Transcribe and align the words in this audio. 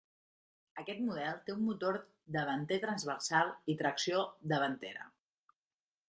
Aquest 0.83 1.01
model 1.09 1.35
té 1.49 1.53
un 1.55 1.59
motor 1.65 1.99
davanter 2.35 2.79
transversal 2.85 3.51
i 3.73 3.75
tracció 3.83 4.23
davantera. 4.53 5.05